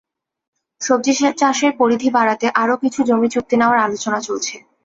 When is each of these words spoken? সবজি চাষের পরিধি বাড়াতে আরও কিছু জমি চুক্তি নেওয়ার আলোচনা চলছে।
সবজি 0.81 1.11
চাষের 1.39 1.71
পরিধি 1.79 2.09
বাড়াতে 2.17 2.45
আরও 2.61 2.75
কিছু 2.83 2.99
জমি 3.09 3.27
চুক্তি 3.33 3.55
নেওয়ার 3.57 3.79
আলোচনা 3.79 4.19
চলছে। 4.27 4.55